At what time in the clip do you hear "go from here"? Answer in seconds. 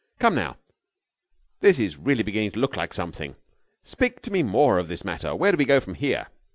5.65-6.29